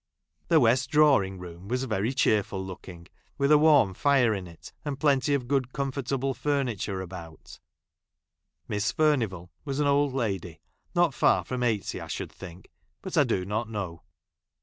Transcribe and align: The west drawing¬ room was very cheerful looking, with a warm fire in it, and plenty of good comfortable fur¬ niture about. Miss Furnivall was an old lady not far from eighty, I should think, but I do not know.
The 0.47 0.59
west 0.59 0.89
drawing¬ 0.89 1.37
room 1.39 1.67
was 1.67 1.83
very 1.83 2.11
cheerful 2.11 2.65
looking, 2.65 3.05
with 3.37 3.51
a 3.51 3.57
warm 3.59 3.93
fire 3.93 4.33
in 4.33 4.47
it, 4.47 4.73
and 4.83 4.99
plenty 4.99 5.35
of 5.35 5.47
good 5.47 5.73
comfortable 5.73 6.33
fur¬ 6.33 6.63
niture 6.65 7.03
about. 7.03 7.59
Miss 8.67 8.91
Furnivall 8.91 9.51
was 9.63 9.79
an 9.79 9.85
old 9.85 10.13
lady 10.15 10.59
not 10.95 11.13
far 11.13 11.43
from 11.43 11.61
eighty, 11.61 12.01
I 12.01 12.07
should 12.07 12.31
think, 12.31 12.71
but 13.03 13.15
I 13.15 13.23
do 13.23 13.45
not 13.45 13.69
know. 13.69 14.01